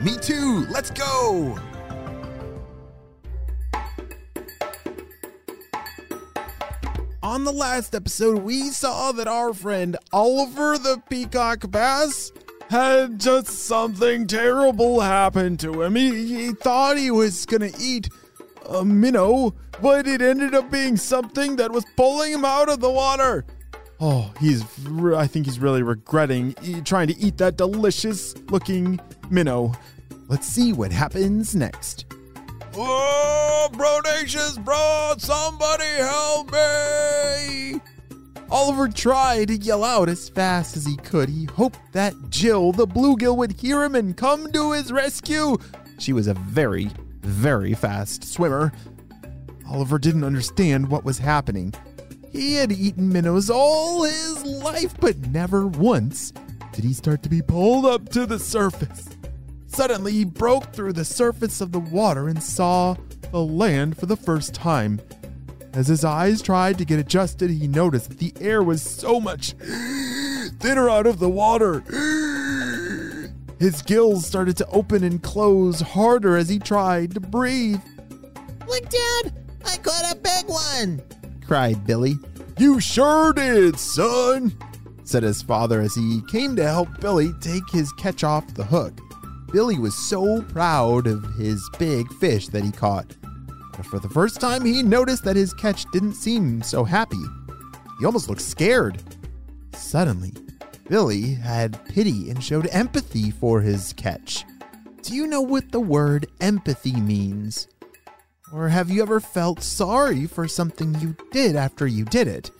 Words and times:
Me 0.00 0.16
too! 0.16 0.64
Let's 0.70 0.90
go! 0.90 1.58
On 7.20 7.42
the 7.42 7.52
last 7.52 7.96
episode, 7.96 8.38
we 8.42 8.68
saw 8.68 9.10
that 9.12 9.26
our 9.26 9.52
friend 9.52 9.96
Oliver 10.12 10.78
the 10.78 11.02
Peacock 11.10 11.68
Bass 11.70 12.30
had 12.70 13.18
just 13.18 13.48
something 13.48 14.28
terrible 14.28 15.00
happen 15.00 15.56
to 15.58 15.82
him. 15.82 15.96
He, 15.96 16.46
he 16.46 16.52
thought 16.52 16.96
he 16.96 17.10
was 17.10 17.44
gonna 17.44 17.70
eat 17.80 18.08
um, 18.68 18.90
a 18.90 18.94
minnow, 18.94 19.54
but 19.82 20.06
it 20.06 20.22
ended 20.22 20.54
up 20.54 20.70
being 20.70 20.96
something 20.96 21.56
that 21.56 21.72
was 21.72 21.84
pulling 21.96 22.34
him 22.34 22.44
out 22.44 22.68
of 22.68 22.78
the 22.78 22.90
water. 22.90 23.44
Oh, 24.00 24.32
he's. 24.38 24.62
I 25.14 25.26
think 25.26 25.46
he's 25.46 25.58
really 25.58 25.82
regretting 25.82 26.54
e- 26.62 26.80
trying 26.82 27.08
to 27.08 27.18
eat 27.18 27.38
that 27.38 27.56
delicious 27.56 28.36
looking 28.50 29.00
minnow. 29.30 29.72
Let's 30.28 30.46
see 30.46 30.72
what 30.72 30.92
happens 30.92 31.54
next. 31.54 32.06
Oh, 32.74 33.68
Brodacious 33.72 34.56
Bro, 34.58 35.14
somebody 35.18 35.84
help 35.84 36.52
me! 36.52 37.80
Oliver 38.50 38.88
tried 38.88 39.48
to 39.48 39.56
yell 39.56 39.82
out 39.82 40.08
as 40.08 40.28
fast 40.28 40.76
as 40.76 40.86
he 40.86 40.96
could. 40.96 41.28
He 41.28 41.46
hoped 41.46 41.78
that 41.92 42.14
Jill, 42.30 42.72
the 42.72 42.86
bluegill, 42.86 43.36
would 43.36 43.52
hear 43.52 43.82
him 43.84 43.94
and 43.94 44.16
come 44.16 44.50
to 44.52 44.72
his 44.72 44.92
rescue. 44.92 45.58
She 45.98 46.12
was 46.12 46.28
a 46.28 46.34
very, 46.34 46.90
very 47.20 47.74
fast 47.74 48.24
swimmer. 48.24 48.72
Oliver 49.68 49.98
didn't 49.98 50.24
understand 50.24 50.88
what 50.88 51.04
was 51.04 51.18
happening. 51.18 51.74
He 52.30 52.54
had 52.54 52.72
eaten 52.72 53.08
minnows 53.10 53.50
all 53.50 54.04
his 54.04 54.44
life, 54.44 54.94
but 55.00 55.18
never 55.28 55.66
once 55.66 56.32
did 56.72 56.84
he 56.84 56.92
start 56.92 57.22
to 57.22 57.28
be 57.28 57.42
pulled 57.42 57.86
up 57.86 58.08
to 58.10 58.26
the 58.26 58.38
surface. 58.38 59.08
Suddenly, 59.66 60.12
he 60.12 60.24
broke 60.24 60.72
through 60.72 60.92
the 60.92 61.04
surface 61.04 61.60
of 61.60 61.72
the 61.72 61.78
water 61.78 62.28
and 62.28 62.42
saw 62.42 62.96
the 63.30 63.42
land 63.42 63.96
for 63.96 64.06
the 64.06 64.16
first 64.16 64.54
time. 64.54 65.00
As 65.72 65.86
his 65.86 66.04
eyes 66.04 66.42
tried 66.42 66.78
to 66.78 66.84
get 66.84 66.98
adjusted, 66.98 67.50
he 67.50 67.68
noticed 67.68 68.08
that 68.10 68.18
the 68.18 68.32
air 68.40 68.62
was 68.62 68.82
so 68.82 69.20
much 69.20 69.52
thinner 70.60 70.88
out 70.88 71.06
of 71.06 71.18
the 71.18 71.28
water. 71.28 71.80
His 73.58 73.82
gills 73.82 74.24
started 74.24 74.56
to 74.58 74.66
open 74.68 75.02
and 75.02 75.22
close 75.22 75.80
harder 75.80 76.36
as 76.36 76.48
he 76.48 76.60
tried 76.60 77.14
to 77.14 77.20
breathe. 77.20 77.80
Look, 78.68 78.88
Dad, 78.88 79.32
I 79.64 79.76
caught 79.78 80.12
a 80.12 80.16
big 80.16 80.46
one. 80.46 81.02
Cried 81.48 81.86
Billy. 81.86 82.18
You 82.58 82.78
sure 82.78 83.32
did, 83.32 83.78
son, 83.78 84.52
said 85.02 85.22
his 85.22 85.40
father 85.40 85.80
as 85.80 85.94
he 85.94 86.20
came 86.30 86.54
to 86.56 86.62
help 86.62 87.00
Billy 87.00 87.32
take 87.40 87.68
his 87.70 87.90
catch 87.92 88.22
off 88.22 88.52
the 88.52 88.64
hook. 88.64 89.00
Billy 89.50 89.78
was 89.78 89.96
so 89.96 90.42
proud 90.42 91.06
of 91.06 91.24
his 91.36 91.66
big 91.78 92.12
fish 92.14 92.48
that 92.48 92.62
he 92.62 92.70
caught. 92.70 93.16
But 93.74 93.86
for 93.86 93.98
the 93.98 94.10
first 94.10 94.42
time, 94.42 94.62
he 94.62 94.82
noticed 94.82 95.24
that 95.24 95.36
his 95.36 95.54
catch 95.54 95.90
didn't 95.90 96.14
seem 96.14 96.60
so 96.62 96.84
happy. 96.84 97.22
He 97.98 98.04
almost 98.04 98.28
looked 98.28 98.42
scared. 98.42 99.02
Suddenly, 99.72 100.34
Billy 100.86 101.32
had 101.32 101.82
pity 101.86 102.28
and 102.28 102.44
showed 102.44 102.68
empathy 102.72 103.30
for 103.30 103.62
his 103.62 103.94
catch. 103.94 104.44
Do 105.00 105.14
you 105.14 105.26
know 105.26 105.40
what 105.40 105.72
the 105.72 105.80
word 105.80 106.26
empathy 106.42 107.00
means? 107.00 107.68
Or 108.52 108.68
have 108.68 108.90
you 108.90 109.02
ever 109.02 109.20
felt 109.20 109.62
sorry 109.62 110.26
for 110.26 110.48
something 110.48 110.98
you 111.00 111.14
did 111.32 111.56
after 111.56 111.86
you 111.86 112.04
did 112.04 112.28
it? 112.28 112.50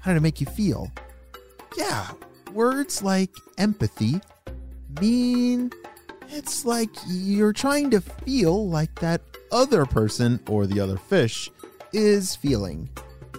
How 0.00 0.12
did 0.12 0.18
it 0.18 0.22
make 0.22 0.40
you 0.40 0.46
feel? 0.46 0.90
Yeah, 1.76 2.08
words 2.52 3.02
like 3.02 3.30
empathy 3.56 4.20
mean 5.00 5.70
it's 6.28 6.64
like 6.64 6.90
you're 7.06 7.52
trying 7.52 7.90
to 7.90 8.00
feel 8.00 8.68
like 8.68 8.94
that 9.00 9.20
other 9.52 9.86
person 9.86 10.40
or 10.48 10.66
the 10.66 10.80
other 10.80 10.96
fish 10.96 11.50
is 11.92 12.36
feeling. 12.36 12.88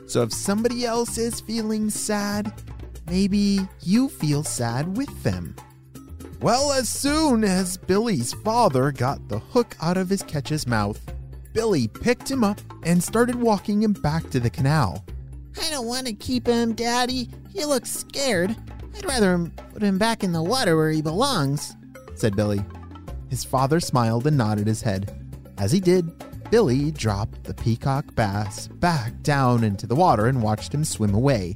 So 0.08 0.24
if 0.24 0.34
somebody 0.34 0.86
else 0.86 1.18
is 1.18 1.42
feeling 1.42 1.90
sad, 1.90 2.52
maybe 3.08 3.60
you 3.82 4.10
feel 4.10 4.44
sad 4.44 4.98
with 4.98 5.24
them. 5.24 5.56
Well, 6.42 6.72
as 6.72 6.88
soon 6.88 7.44
as 7.44 7.78
Billy's 7.78 8.34
father 8.34 8.92
got 8.92 9.28
the 9.28 9.40
hook 9.40 9.76
out 9.82 9.98
of 9.98 10.10
his 10.10 10.24
catch's 10.24 10.66
mouth, 10.66 11.00
Billy 11.54 11.88
picked 11.88 12.30
him 12.30 12.44
up 12.44 12.60
and 12.84 13.04
started 13.04 13.36
walking 13.36 13.82
him 13.82 13.94
back 13.94 14.30
to 14.30 14.40
the 14.40 14.50
canal. 14.50 15.04
I 15.60 15.70
don't 15.70 15.88
want 15.88 16.08
to 16.08 16.14
keep 16.14 16.48
him, 16.48 16.74
Daddy. 16.74 17.30
He 17.52 17.66
looks 17.66 17.90
scared. 17.90 18.56
I'd 18.96 19.06
rather 19.06 19.52
put 19.74 19.82
him 19.82 19.98
back 19.98 20.24
in 20.24 20.32
the 20.32 20.44
water 20.44 20.76
where 20.76 20.92
he 20.92 21.02
belongs, 21.02 21.76
said 22.16 22.36
Billy. 22.36 22.62
His 23.30 23.44
father 23.44 23.80
smiled 23.80 24.28
and 24.28 24.38
nodded 24.38 24.68
his 24.68 24.82
head. 24.82 25.16
As 25.58 25.72
he 25.72 25.80
did, 25.80 26.12
Billy 26.50 26.92
dropped 26.92 27.44
the 27.44 27.54
peacock 27.54 28.16
bass 28.16 28.68
back 28.68 29.22
down 29.22 29.64
into 29.64 29.86
the 29.86 29.96
water 29.96 30.28
and 30.28 30.42
watched 30.42 30.74
him 30.74 30.84
swim 30.84 31.14
away. 31.14 31.56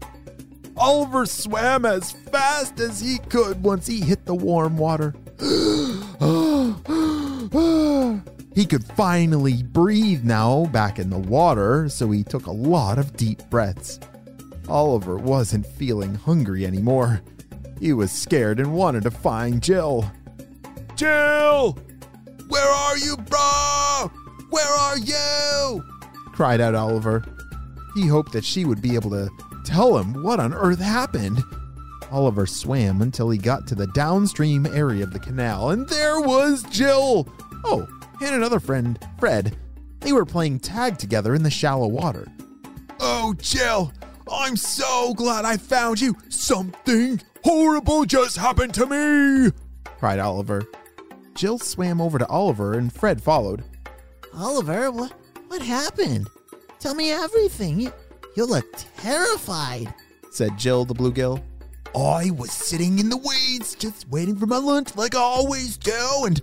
Oliver 0.76 1.26
swam 1.26 1.86
as 1.86 2.12
fast 2.12 2.80
as 2.80 3.00
he 3.00 3.20
could 3.30 3.64
once 3.64 3.88
he 3.88 4.02
hit 4.02 4.26
the 4.26 4.36
warm 4.36 4.78
water. 4.78 5.14
he 8.56 8.66
could 8.66 8.84
finally 8.84 9.64
breathe 9.64 10.24
now 10.24 10.66
back 10.66 11.00
in 11.00 11.10
the 11.10 11.18
water, 11.18 11.90
so 11.90 12.12
he 12.12 12.24
took 12.24 12.46
a 12.46 12.52
lot 12.52 12.98
of 12.98 13.16
deep 13.18 13.42
breaths. 13.50 14.00
Oliver 14.70 15.18
wasn't 15.18 15.66
feeling 15.66 16.16
hungry 16.16 16.66
anymore. 16.66 17.22
He 17.80 17.94
was 17.94 18.12
scared 18.12 18.60
and 18.60 18.74
wanted 18.74 19.04
to 19.04 19.12
find 19.12 19.62
Jill. 19.62 20.10
Jill! 20.96 21.78
Where 22.48 22.70
are 22.70 22.98
you, 22.98 23.18
bro? 23.18 24.12
Where 24.50 24.66
are 24.66 24.98
you? 24.98 25.84
cried 26.32 26.62
out 26.62 26.76
Oliver. 26.76 27.24
He 27.96 28.08
hoped 28.08 28.32
that 28.34 28.46
she 28.46 28.66
would 28.66 28.82
be 28.82 28.96
able 28.96 29.12
to 29.12 29.30
tell 29.66 29.98
him 29.98 30.24
what 30.24 30.40
on 30.40 30.54
earth 30.54 30.80
happened. 30.80 31.44
Oliver 32.12 32.46
swam 32.46 33.02
until 33.02 33.30
he 33.30 33.38
got 33.40 33.66
to 33.68 33.76
the 33.76 33.88
downstream 33.88 34.66
area 34.68 35.04
of 35.04 35.14
the 35.14 35.20
canal, 35.20 35.72
and 35.72 35.88
there 35.90 36.22
was 36.22 36.64
Jill. 36.64 37.28
Oh, 37.66 37.88
and 38.26 38.36
another 38.36 38.60
friend, 38.60 39.00
Fred. 39.20 39.56
They 40.00 40.14
were 40.14 40.26
playing 40.26 40.60
tag 40.60 40.98
together 40.98 41.34
in 41.34 41.44
the 41.44 41.50
shallow 41.50 41.88
water. 41.88 42.28
Oh, 43.00 43.34
Jill, 43.40 43.92
I'm 44.32 44.56
so 44.56 45.14
glad 45.14 45.46
I 45.46 45.58
found 45.58 46.02
you. 46.02 46.16
Something 46.30 47.22
horrible 47.44 48.06
just 48.06 48.38
happened 48.38 48.74
to 48.76 48.86
me, 48.86 49.52
cried 49.98 50.20
Oliver. 50.20 50.64
Jill 51.36 51.58
swam 51.58 52.00
over 52.00 52.20
to 52.20 52.28
Oliver 52.28 52.74
and 52.74 52.92
Fred 52.92 53.22
followed. 53.22 53.64
Oliver, 54.34 54.92
what, 54.92 55.14
what 55.48 55.62
happened? 55.62 56.28
Tell 56.80 56.96
me 56.96 57.12
everything. 57.12 57.80
You, 57.80 57.94
you 58.36 58.46
look 58.46 58.66
terrified, 58.98 59.94
said 60.32 60.58
Jill 60.58 60.86
the 60.86 60.94
bluegill. 60.94 61.42
I 61.96 62.32
was 62.32 62.52
sitting 62.52 63.00
in 63.00 63.10
the 63.10 63.18
weeds 63.18 63.76
just 63.76 64.10
waiting 64.10 64.36
for 64.36 64.48
my 64.48 64.58
lunch 64.58 64.96
like 64.96 65.16
I 65.16 65.20
always 65.20 65.78
do, 65.78 66.24
and 66.26 66.42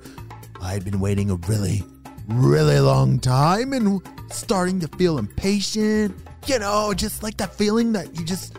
I'd 0.60 0.84
been 0.84 1.00
waiting 1.00 1.30
a 1.30 1.36
really, 1.36 1.82
really 2.28 2.78
long 2.80 3.18
time 3.18 3.72
and 3.72 4.00
starting 4.30 4.80
to 4.80 4.88
feel 4.88 5.18
impatient. 5.18 6.16
You 6.46 6.58
know, 6.58 6.92
just 6.94 7.22
like 7.22 7.36
that 7.38 7.54
feeling 7.54 7.92
that 7.92 8.18
you 8.18 8.24
just, 8.24 8.58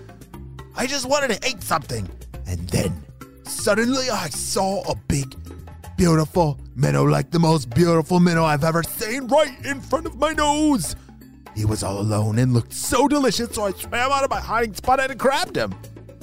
I 0.76 0.88
just 0.88 1.06
wanted 1.06 1.40
to 1.40 1.50
eat 1.50 1.64
something. 1.64 2.10
And 2.48 2.68
then 2.70 3.04
suddenly 3.44 4.10
I 4.10 4.30
saw 4.30 4.82
a 4.90 4.96
big, 5.08 5.36
beautiful 5.98 6.60
minnow, 6.76 7.04
like 7.04 7.32
the 7.32 7.40
most 7.40 7.70
beautiful 7.70 8.20
minnow 8.20 8.44
I've 8.44 8.64
ever 8.64 8.84
seen, 8.84 9.28
right 9.28 9.54
in 9.66 9.80
front 9.80 10.06
of 10.06 10.18
my 10.18 10.32
nose. 10.34 10.96
He 11.56 11.66
was 11.66 11.84
all 11.84 12.00
alone 12.00 12.40
and 12.40 12.54
looked 12.54 12.74
so 12.74 13.08
delicious, 13.08 13.54
so 13.56 13.64
I 13.64 13.72
swam 13.72 14.12
out 14.12 14.24
of 14.24 14.30
my 14.30 14.40
hiding 14.40 14.74
spot 14.74 15.00
and 15.00 15.20
grabbed 15.20 15.56
him. 15.56 15.74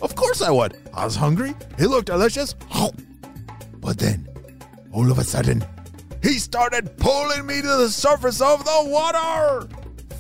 Of 0.01 0.15
course 0.15 0.43
I 0.43 0.51
would. 0.51 0.77
I 0.95 1.05
was 1.05 1.17
hungry. 1.17 1.55
He 1.79 1.87
looked 1.87 2.07
delicious. 2.07 2.55
But 3.81 3.99
then, 3.99 4.28
all 4.93 5.11
of 5.11 5.19
a 5.19 5.25
sudden, 5.25 5.64
he 6.23 6.38
started 6.38 6.96
pulling 6.96 7.46
me 7.46 7.61
to 7.62 7.69
the 7.69 7.88
surface 7.88 8.40
of 8.40 8.64
the 8.64 8.82
water. 8.87 9.69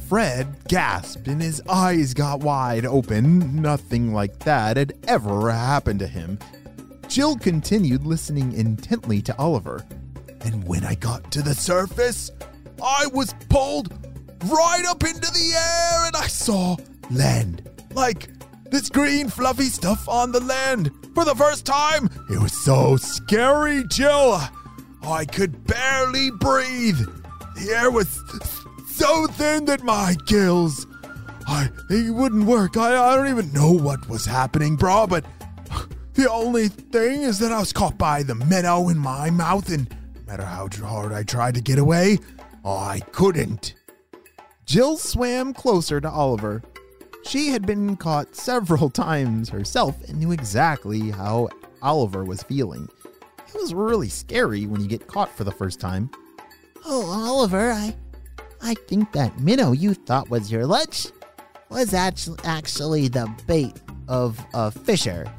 Fred 0.08 0.56
gasped 0.68 1.28
and 1.28 1.42
his 1.42 1.60
eyes 1.68 2.14
got 2.14 2.40
wide 2.40 2.86
open. 2.86 3.60
Nothing 3.60 4.14
like 4.14 4.38
that 4.40 4.76
had 4.76 4.94
ever 5.06 5.50
happened 5.50 5.98
to 6.00 6.06
him. 6.06 6.38
Jill 7.08 7.36
continued 7.36 8.06
listening 8.06 8.52
intently 8.52 9.20
to 9.22 9.36
Oliver. 9.38 9.84
And 10.42 10.66
when 10.66 10.84
I 10.84 10.94
got 10.94 11.30
to 11.32 11.42
the 11.42 11.54
surface, 11.54 12.30
I 12.82 13.06
was 13.12 13.34
pulled 13.50 13.92
right 14.46 14.84
up 14.88 15.02
into 15.04 15.30
the 15.32 15.52
air 15.54 16.06
and 16.06 16.16
I 16.16 16.26
saw 16.26 16.76
land. 17.10 17.68
Like 17.92 18.28
this 18.70 18.88
green, 18.88 19.28
fluffy 19.28 19.64
stuff 19.64 20.08
on 20.08 20.32
the 20.32 20.40
land 20.40 20.90
for 21.14 21.24
the 21.24 21.34
first 21.34 21.66
time. 21.66 22.08
It 22.30 22.40
was 22.40 22.52
so 22.52 22.96
scary, 22.96 23.84
Jill. 23.88 24.40
I 25.02 25.24
could 25.24 25.66
barely 25.66 26.30
breathe. 26.30 26.98
The 27.56 27.70
air 27.70 27.90
was 27.90 28.20
so 28.86 29.26
thin 29.28 29.64
that 29.66 29.82
my 29.82 30.16
gills, 30.26 30.86
I 31.46 31.70
they 31.88 32.10
wouldn't 32.10 32.44
work. 32.44 32.76
I, 32.76 32.96
I 32.96 33.16
don't 33.16 33.28
even 33.28 33.52
know 33.52 33.72
what 33.72 34.08
was 34.08 34.26
happening, 34.26 34.76
bro. 34.76 35.06
But 35.06 35.24
the 36.14 36.30
only 36.30 36.68
thing 36.68 37.22
is 37.22 37.38
that 37.38 37.52
I 37.52 37.60
was 37.60 37.72
caught 37.72 37.96
by 37.96 38.22
the 38.22 38.34
minnow 38.34 38.88
in 38.88 38.98
my 38.98 39.30
mouth, 39.30 39.70
and 39.70 39.88
no 40.14 40.20
matter 40.26 40.44
how 40.44 40.68
hard 40.84 41.12
I 41.12 41.22
tried 41.22 41.54
to 41.54 41.60
get 41.60 41.78
away, 41.78 42.18
I 42.64 43.00
couldn't. 43.12 43.74
Jill 44.66 44.98
swam 44.98 45.54
closer 45.54 46.00
to 46.00 46.10
Oliver. 46.10 46.62
She 47.24 47.48
had 47.48 47.66
been 47.66 47.96
caught 47.96 48.34
several 48.34 48.90
times 49.06 49.48
herself 49.48 49.96
and 50.08 50.18
knew 50.18 50.32
exactly 50.32 51.10
how 51.10 51.48
Oliver 51.82 52.24
was 52.24 52.42
feeling. 52.42 52.88
It 53.48 53.54
was 53.54 53.74
really 53.74 54.08
scary 54.08 54.66
when 54.66 54.80
you 54.80 54.88
get 54.88 55.06
caught 55.06 55.34
for 55.34 55.44
the 55.44 55.52
first 55.52 55.80
time. 55.80 56.10
Oh, 56.84 57.06
Oliver, 57.10 57.72
I 57.72 57.94
I 58.60 58.74
think 58.86 59.12
that 59.12 59.38
minnow 59.40 59.72
you 59.72 59.94
thought 59.94 60.30
was 60.30 60.50
your 60.50 60.66
lunch 60.66 61.08
was 61.70 61.94
actually 61.94 62.38
actually 62.44 63.08
the 63.08 63.32
bait 63.46 63.80
of 64.08 64.44
a 64.54 64.70
fisher. 64.70 65.30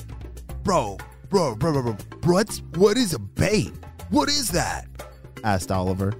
Bro, 0.64 0.98
bro, 1.30 1.56
bro, 1.56 1.72
bro, 1.72 1.82
bro, 1.82 1.98
what's, 2.24 2.60
what 2.76 2.98
is 2.98 3.14
a 3.14 3.20
bait? 3.20 3.74
What 4.10 4.30
is 4.30 4.50
that? 4.50 4.88
asked 5.44 5.72
Oliver. 5.72 6.14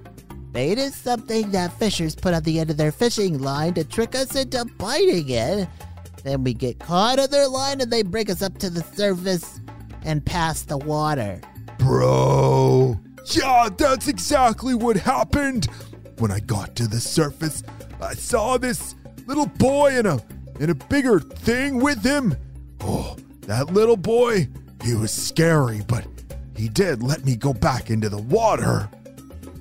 Bait 0.52 0.78
is 0.78 0.96
something 0.96 1.50
that 1.52 1.72
fishers 1.78 2.16
put 2.16 2.34
on 2.34 2.42
the 2.42 2.58
end 2.58 2.70
of 2.70 2.76
their 2.76 2.90
fishing 2.90 3.38
line 3.38 3.74
to 3.74 3.84
trick 3.84 4.14
us 4.16 4.34
into 4.34 4.64
biting 4.78 5.28
it. 5.28 5.68
Then 6.24 6.42
we 6.42 6.54
get 6.54 6.80
caught 6.80 7.20
on 7.20 7.30
their 7.30 7.46
line 7.46 7.80
and 7.80 7.90
they 7.90 8.02
bring 8.02 8.30
us 8.30 8.42
up 8.42 8.58
to 8.58 8.70
the 8.70 8.82
surface 8.82 9.60
and 10.02 10.24
past 10.24 10.68
the 10.68 10.78
water. 10.78 11.40
Bro, 11.90 13.00
yeah, 13.32 13.68
that's 13.76 14.06
exactly 14.06 14.76
what 14.76 14.96
happened. 14.96 15.66
When 16.18 16.30
I 16.30 16.38
got 16.38 16.76
to 16.76 16.86
the 16.86 17.00
surface, 17.00 17.64
I 18.00 18.14
saw 18.14 18.58
this 18.58 18.94
little 19.26 19.46
boy 19.46 19.98
in 19.98 20.06
a 20.06 20.20
in 20.60 20.70
a 20.70 20.74
bigger 20.76 21.18
thing 21.18 21.80
with 21.80 22.04
him. 22.04 22.36
Oh, 22.80 23.16
that 23.40 23.72
little 23.72 23.96
boy, 23.96 24.48
he 24.84 24.94
was 24.94 25.10
scary, 25.10 25.82
but 25.88 26.06
he 26.56 26.68
did 26.68 27.02
let 27.02 27.24
me 27.24 27.34
go 27.34 27.52
back 27.52 27.90
into 27.90 28.08
the 28.08 28.22
water. 28.22 28.88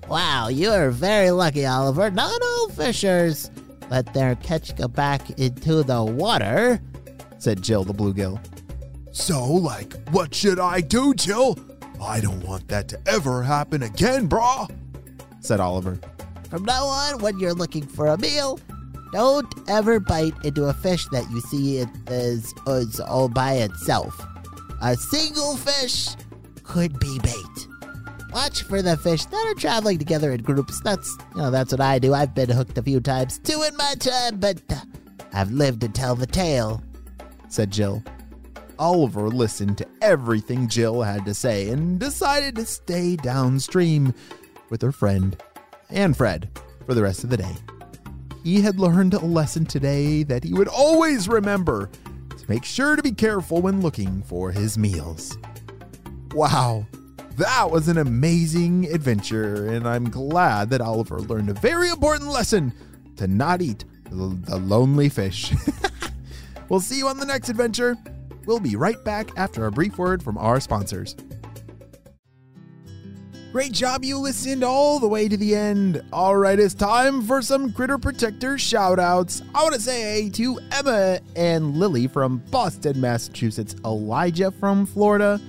Wow, 0.08 0.50
you 0.50 0.70
are 0.70 0.92
very 0.92 1.32
lucky, 1.32 1.66
Oliver. 1.66 2.12
Not 2.12 2.40
all 2.44 2.70
fishers 2.70 3.50
let 3.90 4.14
their 4.14 4.36
catch 4.36 4.76
go 4.76 4.88
back 4.88 5.32
into 5.40 5.82
the 5.82 6.04
water, 6.04 6.80
said 7.40 7.64
Jill 7.64 7.86
the 7.86 7.94
bluegill. 7.96 8.40
So, 9.12 9.44
like, 9.44 9.96
what 10.12 10.36
should 10.36 10.60
I 10.60 10.82
do, 10.82 11.16
Jill? 11.16 11.58
I 12.02 12.22
don't 12.22 12.44
want 12.44 12.68
that 12.70 12.88
to 12.90 13.00
ever 13.08 13.44
happen 13.44 13.84
again, 13.84 14.30
brah, 14.30 14.70
said 15.42 15.60
Oliver. 15.60 16.00
From 16.50 16.64
now 16.64 16.86
on, 16.86 17.20
when 17.20 17.40
you're 17.40 17.54
looking 17.54 17.86
for 17.86 18.08
a 18.08 18.18
meal, 18.18 18.60
don't 19.12 19.52
ever 19.70 20.00
bite 20.00 20.34
into 20.44 20.66
a 20.66 20.74
fish 20.74 21.06
that 21.12 21.30
you 21.30 21.42
see 21.42 21.78
it 21.78 21.90
is, 22.08 22.54
is 22.68 23.00
all 23.00 23.28
by 23.28 23.54
itself. 23.54 24.20
A 24.82 24.96
single 24.96 25.58
fish 25.58 26.10
could 26.64 26.98
be 27.00 27.20
bait. 27.20 27.68
Watch 28.32 28.62
for 28.64 28.82
the 28.82 28.96
fish 28.98 29.26
that 29.26 29.48
are 29.48 29.60
traveling 29.60 29.98
together 29.98 30.32
in 30.32 30.44
groups. 30.44 30.80
That's 30.82 31.18
you 31.36 31.42
know 31.42 31.52
that's 31.52 31.72
what 31.72 31.82
I 31.82 31.98
do. 31.98 32.14
I've 32.14 32.36
been 32.36 32.50
hooked 32.50 32.78
a 32.78 32.84
few 32.84 33.00
times 33.00 33.40
too 33.40 33.64
in 33.64 33.76
my 33.76 33.96
time, 34.00 34.40
but 34.40 34.62
uh, 34.70 34.76
I've 35.34 35.52
lived 35.52 35.82
to 35.82 35.90
tell 35.90 36.16
the 36.16 36.28
tale," 36.28 36.84
said 37.48 37.72
Jill. 37.72 38.04
Oliver 38.80 39.28
listened 39.28 39.78
to 39.78 39.88
everything 40.02 40.70
Jill 40.70 41.02
had 41.02 41.26
to 41.26 41.34
say 41.34 41.68
and 41.70 42.00
decided 42.00 42.56
to 42.56 42.66
stay 42.66 43.18
downstream 43.18 44.14
with 44.70 44.82
her 44.82 44.94
friend 44.94 45.38
and 45.90 46.16
Fred 46.16 46.50
for 46.86 46.94
the 46.94 47.04
rest 47.04 47.26
of 47.26 47.30
the 47.30 47.36
day. 47.36 47.56
He 48.42 48.62
had 48.62 48.80
learned 48.80 49.14
a 49.14 49.20
lesson 49.20 49.66
today 49.66 50.24
that 50.24 50.46
he 50.46 50.54
would 50.54 50.70
always 50.70 51.28
remember 51.28 51.90
to 52.30 52.50
make 52.50 52.64
sure 52.64 52.96
to 52.96 53.04
be 53.04 53.12
careful 53.12 53.62
when 53.62 53.82
looking 53.82 54.24
for 54.24 54.50
his 54.50 54.78
meals. 54.78 55.38
Wow, 56.34 56.88
that 57.36 57.70
was 57.70 57.90
an 57.90 57.98
amazing 57.98 58.86
adventure, 58.94 59.68
and 59.68 59.86
I'm 59.86 60.10
glad 60.10 60.70
that 60.70 60.80
Oliver 60.80 61.20
learned 61.20 61.50
a 61.50 61.54
very 61.54 61.90
important 61.90 62.30
lesson 62.30 62.74
to 63.18 63.28
not 63.28 63.62
eat 63.62 63.84
the 64.10 64.58
lonely 64.58 65.10
fish. 65.10 65.52
we'll 66.70 66.80
see 66.80 66.98
you 66.98 67.10
on 67.10 67.20
the 67.20 67.26
next 67.26 67.50
adventure. 67.50 67.98
We'll 68.50 68.60
be 68.60 68.76
right 68.76 69.02
back 69.04 69.30
after 69.38 69.68
a 69.68 69.72
brief 69.72 70.00
word 70.00 70.24
from 70.24 70.36
our 70.36 70.60
sponsors. 70.60 71.16
Great 73.52 73.72
job, 73.72 74.04
you 74.04 74.18
listened 74.18 74.64
all 74.64 75.00
the 75.00 75.08
way 75.08 75.30
to 75.30 75.38
the 75.38 75.54
end. 75.54 76.04
All 76.12 76.36
right, 76.36 76.58
it's 76.60 76.74
time 76.74 77.22
for 77.22 77.44
some 77.44 77.72
Critter 77.72 78.00
Protector 78.00 78.56
shoutouts. 78.56 79.48
I 79.54 79.62
want 79.62 79.76
to 79.76 79.80
say 79.80 80.32
to 80.32 80.60
Emma 80.72 81.20
and 81.36 81.76
Lily 81.76 82.08
from 82.08 82.40
Boston, 82.50 83.00
Massachusetts, 83.00 83.76
Elijah 83.86 84.50
from 84.50 84.88
Florida, 84.88 85.40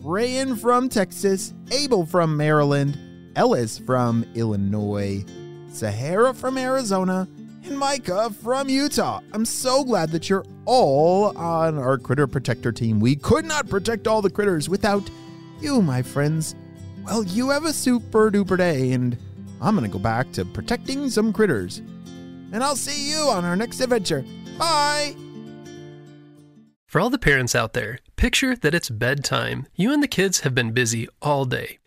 Rayan 0.00 0.58
from 0.58 0.88
Texas, 0.88 1.54
Abel 1.70 2.04
from 2.04 2.36
Maryland, 2.36 2.98
Ellis 3.36 3.78
from 3.78 4.26
Illinois, 4.34 5.24
Sahara 5.68 6.34
from 6.34 6.58
Arizona, 6.58 7.28
and 7.64 7.78
Micah 7.78 8.30
from 8.42 8.68
Utah. 8.68 9.20
I'm 9.32 9.44
so 9.44 9.84
glad 9.84 10.10
that 10.10 10.28
you're 10.28 10.44
all 10.64 11.36
on 11.36 11.78
our 11.78 11.98
Critter 11.98 12.26
Protector 12.26 12.72
team. 12.72 13.00
We 13.00 13.16
could 13.16 13.44
not 13.44 13.68
protect 13.68 14.06
all 14.06 14.22
the 14.22 14.30
critters 14.30 14.68
without 14.68 15.08
you, 15.60 15.82
my 15.82 16.02
friends. 16.02 16.54
Well, 17.04 17.24
you 17.24 17.50
have 17.50 17.64
a 17.64 17.72
super 17.72 18.30
duper 18.30 18.56
day, 18.56 18.92
and 18.92 19.16
I'm 19.60 19.74
gonna 19.74 19.88
go 19.88 19.98
back 19.98 20.32
to 20.32 20.44
protecting 20.44 21.10
some 21.10 21.32
critters. 21.32 21.78
And 22.52 22.62
I'll 22.62 22.76
see 22.76 23.10
you 23.10 23.18
on 23.28 23.44
our 23.44 23.56
next 23.56 23.80
adventure. 23.80 24.24
Bye! 24.58 25.16
For 26.86 27.00
all 27.00 27.10
the 27.10 27.18
parents 27.18 27.54
out 27.54 27.72
there, 27.72 27.98
picture 28.16 28.54
that 28.56 28.74
it's 28.74 28.90
bedtime. 28.90 29.66
You 29.74 29.92
and 29.92 30.02
the 30.02 30.08
kids 30.08 30.40
have 30.40 30.54
been 30.54 30.72
busy 30.72 31.08
all 31.22 31.46
day. 31.46 31.78